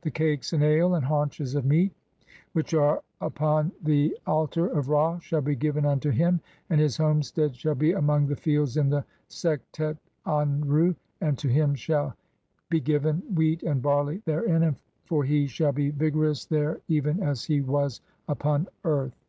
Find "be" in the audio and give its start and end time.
5.42-5.54, 7.74-7.92, 15.72-15.90